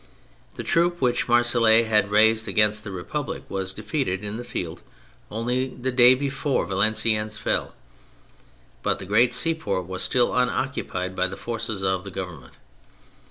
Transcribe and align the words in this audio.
The 0.55 0.63
troop 0.63 0.99
which 0.99 1.27
Marseilles 1.27 1.85
had 1.85 2.09
raised 2.09 2.47
against 2.47 2.83
the 2.83 2.89
Republic 2.89 3.43
was 3.47 3.71
defeated 3.71 4.23
in 4.23 4.37
the 4.37 4.43
field 4.43 4.81
only 5.29 5.67
the 5.67 5.91
day 5.91 6.15
before 6.15 6.65
Valenciennes 6.65 7.37
fell, 7.37 7.75
but 8.81 8.97
the 8.97 9.05
great 9.05 9.31
seaport 9.31 9.85
was 9.85 10.01
still 10.01 10.35
unoccupied 10.35 11.15
by 11.15 11.27
the 11.27 11.37
forces 11.37 11.83
of 11.83 12.03
the 12.03 12.09
Govern 12.09 12.39
ment. 12.39 12.53